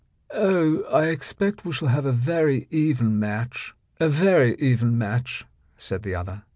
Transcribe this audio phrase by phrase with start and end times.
[0.33, 5.45] "Oh, I expect we shall have a very even match, a very even match,"
[5.77, 6.41] said the other.